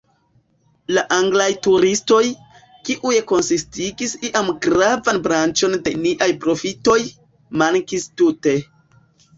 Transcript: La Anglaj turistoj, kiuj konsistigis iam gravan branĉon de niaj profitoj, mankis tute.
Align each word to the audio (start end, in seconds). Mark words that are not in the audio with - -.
La 0.97 1.01
Anglaj 1.17 1.49
turistoj, 1.67 2.21
kiuj 2.89 3.13
konsistigis 3.33 4.17
iam 4.31 4.51
gravan 4.67 5.21
branĉon 5.29 5.81
de 5.87 5.95
niaj 6.03 6.31
profitoj, 6.47 7.01
mankis 7.63 8.11
tute. 8.19 8.59